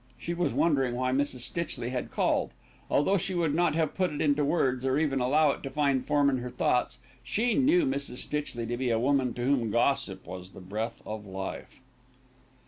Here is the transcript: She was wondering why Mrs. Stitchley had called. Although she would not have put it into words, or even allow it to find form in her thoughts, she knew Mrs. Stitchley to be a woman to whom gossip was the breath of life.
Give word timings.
She 0.17 0.33
was 0.33 0.51
wondering 0.51 0.95
why 0.95 1.11
Mrs. 1.11 1.41
Stitchley 1.41 1.89
had 1.91 2.09
called. 2.09 2.55
Although 2.89 3.19
she 3.19 3.35
would 3.35 3.53
not 3.53 3.75
have 3.75 3.93
put 3.93 4.11
it 4.11 4.19
into 4.19 4.43
words, 4.43 4.83
or 4.83 4.97
even 4.97 5.19
allow 5.19 5.51
it 5.51 5.61
to 5.61 5.69
find 5.69 6.03
form 6.03 6.27
in 6.27 6.37
her 6.39 6.49
thoughts, 6.49 6.97
she 7.23 7.53
knew 7.53 7.85
Mrs. 7.85 8.17
Stitchley 8.17 8.65
to 8.65 8.77
be 8.77 8.89
a 8.89 8.97
woman 8.97 9.35
to 9.35 9.43
whom 9.43 9.69
gossip 9.69 10.25
was 10.25 10.53
the 10.53 10.59
breath 10.59 11.03
of 11.05 11.27
life. 11.27 11.81